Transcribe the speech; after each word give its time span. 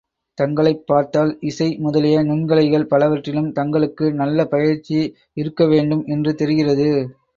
தங்களைப் 0.37 0.87
பார்த்தால் 0.87 1.37
இசை 1.41 1.77
முதலிய 1.77 2.23
நுண்கலைகள் 2.23 2.87
பலவற்றிலும் 2.87 3.51
தங்களுக்கு 3.51 4.07
நல்லபயிற்சி 4.13 4.99
இருக்க 5.33 5.67
வேண்டும் 5.67 6.03
என்று 6.07 6.33
தெரிகிறது. 6.35 6.89